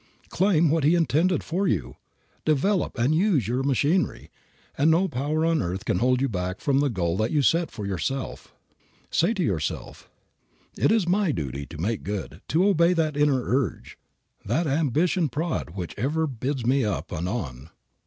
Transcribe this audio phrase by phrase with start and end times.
[0.29, 1.95] Claim what He intended for you.
[2.43, 4.31] Develop and use your machinery,
[4.75, 7.85] and no power on earth can hold you back from the goal you set for
[7.85, 8.51] yourself.
[9.11, 10.09] Say to yourself,
[10.75, 13.95] "It is my duty to make good, to obey that inner urge,
[14.43, 17.69] that ambition prod which ever bids me up and on.